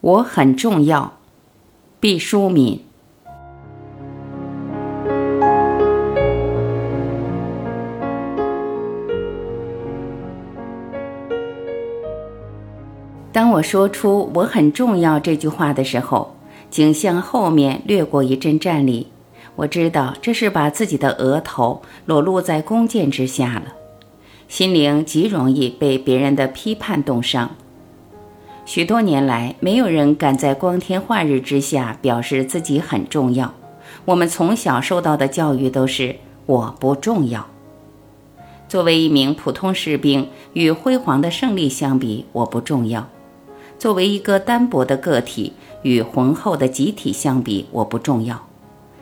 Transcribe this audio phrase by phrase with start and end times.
[0.00, 1.18] 我很重要，
[1.98, 2.84] 毕淑敏。
[13.32, 16.36] 当我说出“我很重要”这句话的时候，
[16.70, 19.08] 颈项后面掠过一阵战栗。
[19.56, 23.74] 我知道这是把自己的额头裸露在弓箭之下了，
[24.46, 27.56] 心灵极容易被别人的批判冻伤。
[28.68, 33.54] 许多年来，没有人敢在光天化日之下表示自己很重要。
[34.04, 37.46] 我们从小受到的教育都是“我不重要”。
[38.68, 43.08] 作为一名普通士兵，与辉煌的胜利相比，我不重要。
[43.78, 48.36] 作为一个单薄的个体，与浑厚的集体相比，我不重要；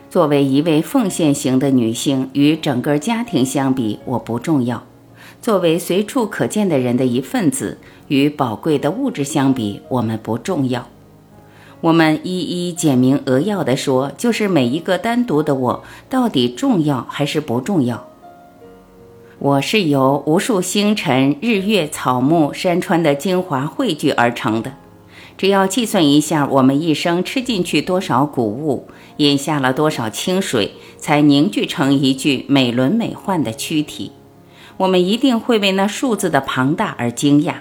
[0.09, 4.77] 作为一位奉献型的女性，与整个家庭相比，我不重要；
[5.41, 10.87] 作为随处可见的人的一份子，与宝贵的物质相比，我们不重要。
[11.81, 18.07] 我们一一简明扼要地说，就是每一个单独的我，到底重要还是不重要？
[19.39, 24.73] 我是由无数星辰、日月、草木、山川的精华汇聚而成的。
[25.37, 34.11] 只要计算一下，我们一生吃进去多少谷物，饮下了多少清水，才凝聚成一具美轮美奂的躯体，
[34.77, 37.55] 我们一定会为那数字的庞大而惊讶。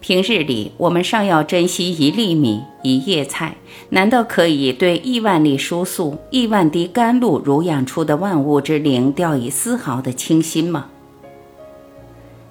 [0.00, 3.54] 平日里，我们尚要珍惜一粒米、一叶菜，
[3.90, 10.86] 难道可以对亿万粒蔬素、亿万滴甘露濡养出的万物之灵掉以丝毫的清心吗？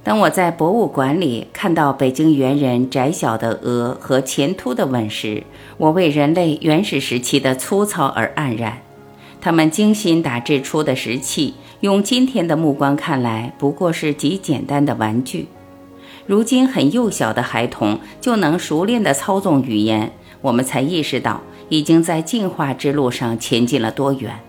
[0.04, 5.44] 当我在博物馆里看到北京猿人窄小的额和前凸的吻时，
[5.78, 8.82] 我为人类原始时期的粗糙而黯然。
[9.42, 15.48] 他们精心打制出的石器，用今天的目光看来，不过是极简单的玩具。
[16.28, 24.40] 如今很幼小的孩童就能熟练地操纵语言，我们才意识到已经在进化之路上前进了多远。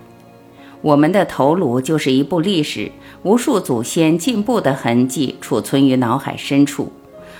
[0.81, 2.91] 我们的头颅就是一部历史，
[3.23, 6.91] 无数祖先进步的痕迹储存于脑海深处。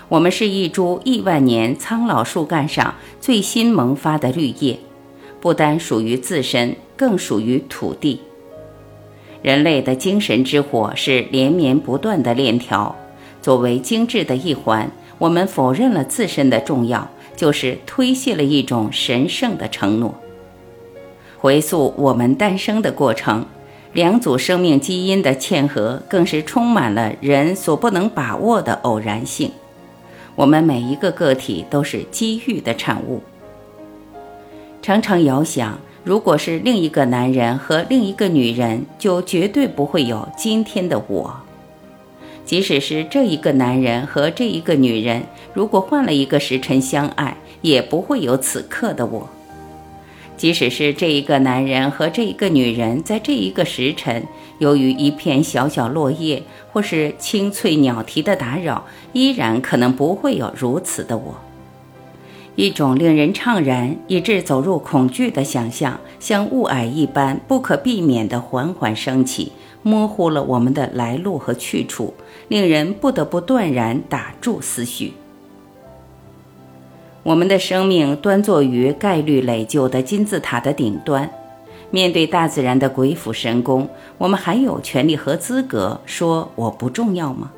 [0.10, 4.80] 我们是一株亿万年苍老树干上最新萌发的绿叶，
[5.40, 8.22] 不单属于自身，更属于土地。
[9.42, 12.96] 人类的精神之火是连绵不断的链条。
[13.42, 20.16] 作为精致的一环，我们否认了自身的重要，就是推卸了一种神圣的承诺。
[21.38, 23.46] 回溯我们诞生的过程，
[23.92, 29.52] 两组生命基因的嵌合，更是充满了人所不能把握的偶然性。
[30.36, 33.22] 我们每一个个体都是机遇的产物。
[34.82, 41.34] 常常遥想，如果是另一个男人和另一个女人，就绝对不会有今天的我。
[42.44, 49.30] 即使是这一个男人和这一个女人，如果换了一个时辰相爱，也不会有此刻的我。
[50.36, 54.26] 即使是这一个男人和这一个女人，在这一个时辰，
[54.58, 56.44] 由于一片小小落叶
[56.74, 61.36] 或是清脆鸟啼的打扰，依然可能不会有如此的我。
[62.56, 69.52] 一种令人怅然以致走入恐惧的想象，像雾霭一般不可避免地缓缓升起。
[69.86, 72.14] 模糊了我们的来路和去处，
[72.48, 75.12] 令人不得不断然打住思绪。
[77.24, 81.30] 我们的生命端坐于概率累就的金字塔的顶端，
[81.92, 87.52] 面对大自然的鬼斧神工，我们还有权利和资格说我不重要吗？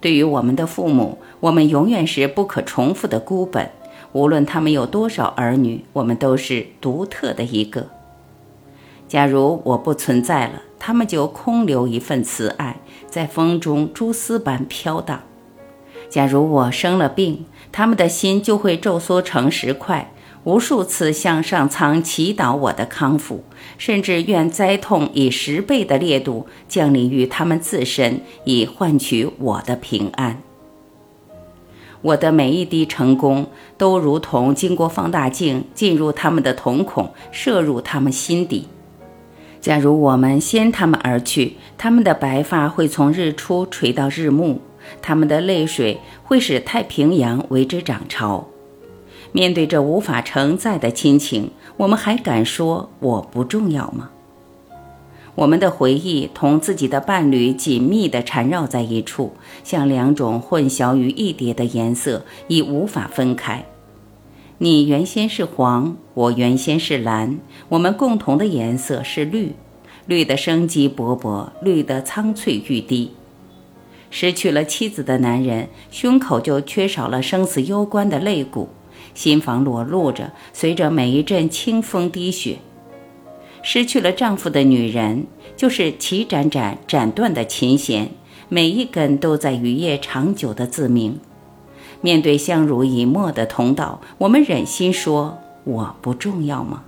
[0.00, 3.70] 对于我们的父母，我们永远是不可重复的孤本，
[4.12, 7.86] 无论他们有多少儿女，我们都是独特的一个。
[9.06, 10.62] 假如我不存在了。
[10.80, 12.76] 他们就空留一份慈爱，
[13.08, 15.22] 在风中蛛丝般飘荡。
[16.08, 20.12] 假如我生了病，他们的心就会皱缩成石块，
[20.48, 23.44] 无数次向上苍祈祷我的康复，
[23.76, 30.40] 甚至愿灾痛以十倍的烈度降临于他们自身，以换取我的平安。
[32.00, 38.68] 我的每一滴成功，都如同经过放大镜进入他们的瞳孔，射入他们心底。
[39.60, 44.62] 假如我们先他们而去，他们的白发会从日出垂到日暮，
[45.02, 48.48] 他们的泪水会使太平洋为之涨潮。
[49.32, 54.10] 面对这无法承载的亲情，我们还敢说我不重要吗？
[55.34, 63.64] 我们的回忆同自己的伴侣紧密地缠绕在一处，像两种混淆于一叠的颜色，已无法分开。
[64.58, 67.38] 你原先是黄，我原先是蓝，
[67.68, 69.54] 我们共同的颜色是绿，
[70.06, 73.12] 绿的生机勃勃，绿的苍翠欲滴。
[74.10, 78.70] 失去了妻子的男人，胸口就缺少了生死攸关的肋骨，
[79.14, 82.58] 心房裸露着，随着每一阵清风滴血。
[83.62, 88.10] 失去了丈夫的女人，就是齐斩斩斩断的琴弦，
[88.48, 91.18] 每一根都在雨夜长久的自鸣。
[92.00, 96.84] 面对相濡以沫的同道，我们忍心说我不重要吗？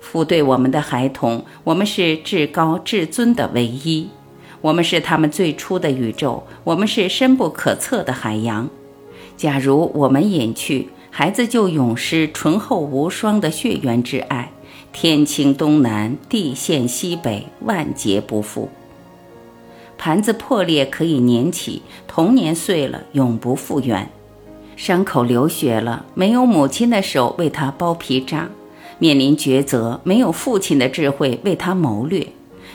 [0.00, 4.08] 父对我们的孩童，我们是至高至尊的唯一，
[4.62, 8.70] 我们是他们最初的宇宙，我们是深不可测的海洋。
[9.38, 14.50] 假如我们隐去，孩子就永失醇厚无双的血缘之爱，
[14.92, 18.68] 天倾东南，地陷西北，万劫不复。
[19.96, 24.10] 盘子破裂可以粘起，童年碎了永不复原。
[24.74, 28.48] 伤口流血了，没有母亲的手为他剥皮扎。
[28.98, 32.26] 面临抉择，没有父亲的智慧为他谋略。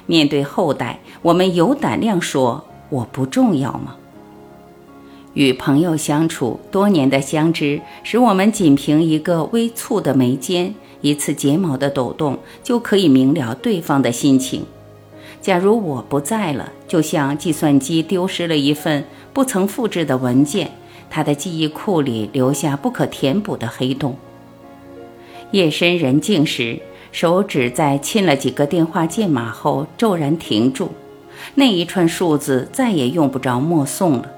[0.06, 3.98] 面对后代，我们有胆量说我不重要吗？
[5.34, 14.64] 与朋友相处，多年的相知使我们仅凭一个微蹙的眉间，一次睫毛的抖动，就可以明了对方的心情。
[15.42, 19.04] 假如我不在了，就像计算机丢失了一份
[19.34, 20.72] 不曾复制的文件，
[21.10, 24.16] 它的记忆库里留下不可填补的黑洞。
[25.52, 26.80] 夜深人静时，
[27.12, 30.92] 手指在亲了几个电话键码后骤然停住，
[31.56, 34.32] 那一串数字再也用不着默诵了。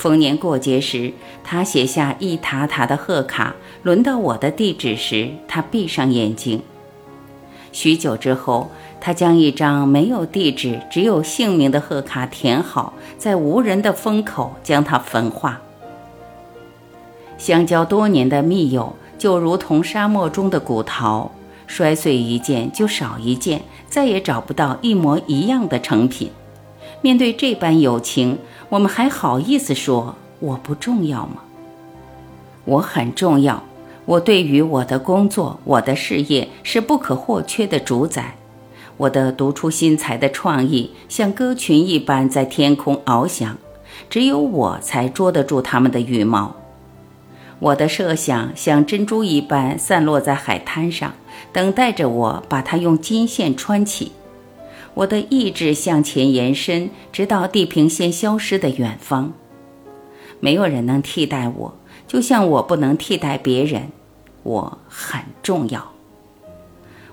[0.00, 1.12] 逢年过节时，
[1.44, 6.62] 他写下一沓沓的贺卡，轮到我的地址时，他闭上眼睛。
[7.70, 8.70] 许久之后。
[9.02, 15.58] 他将一张没有地址、只有姓名的贺卡填好，在无人的风口将它焚化。
[17.38, 21.30] 相交多年的密友，就如同沙漠中的古陶，
[21.66, 26.30] 摔碎一件就少一件，再也找不到一模一样的成品。
[27.02, 28.38] 面对这般友情，
[28.68, 31.36] 我们还好意思说我不重要吗？
[32.64, 33.62] 我很重要，
[34.04, 38.34] 我对于我的工作、我的事业是不可或缺的主宰。
[38.98, 43.56] 我的独出心裁的创意像歌群一般在天空翱翔，
[44.10, 46.54] 只有我才捉得住它们的羽毛。
[47.60, 51.14] 我的设想像珍珠一般散落在海滩上，
[51.50, 54.12] 等待着我把它用金线穿起。
[55.00, 59.32] 我的意志向前延伸，直到地平线消失的远方。
[60.40, 61.74] 没有人能替代我，
[62.06, 63.88] 就像我不能替代别人。
[64.42, 65.92] 我很重要。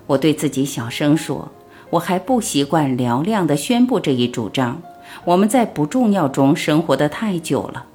[0.06, 1.50] 我对自己小声说。
[1.90, 4.82] 我还不习惯嘹亮地宣布这一主张。
[5.24, 7.86] 我们在不重要中生活得太久了。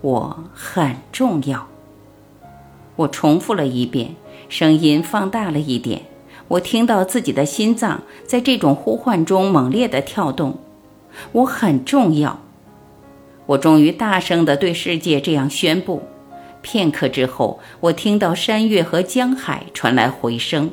[0.00, 1.66] 我很重要。
[2.94, 4.14] 我重复了一遍，
[4.48, 6.02] 声音放大了一点。
[6.48, 10.58] 我听到自己的心脏在这种呼唤中猛烈地跳动。
[11.32, 12.40] 我很重要。
[13.46, 16.02] 我终于大声地对世界这样宣布。
[16.62, 20.70] 片刻之后，我听到山岳和江海传来回声。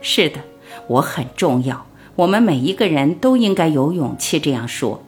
[0.00, 0.40] 是的。
[0.88, 5.02] 我很重要，我们每一个人都应该有勇气这样说。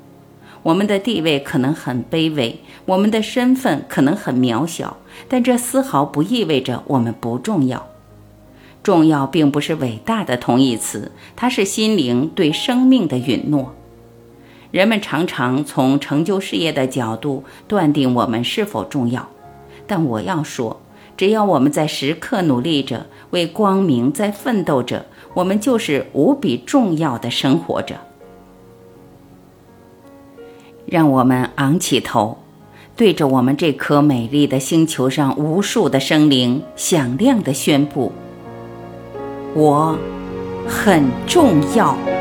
[0.62, 4.96] 我们的地位可能很卑微，我们的身份可能很渺小，
[5.28, 7.86] 但这丝毫不意味着我们不重要。
[8.88, 13.74] 重要并不是伟大的同义词，它是心灵对生命的允诺。
[14.70, 19.28] 人们常常从成就事业的角度断定我们是否重要，
[19.86, 20.80] 但我要说，
[21.18, 25.04] 只要我们在时刻努力着，为光明在奋斗着。
[25.34, 27.96] 我们就是无比重要的生活着，
[30.86, 32.38] 让我们昂起头，
[32.96, 38.12] 对着我们这颗美丽的星球上无数的生灵，响亮的宣布：
[39.60, 39.98] 我
[40.68, 42.17] 很重要。